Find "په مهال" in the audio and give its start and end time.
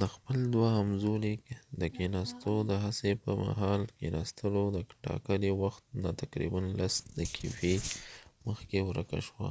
3.22-3.80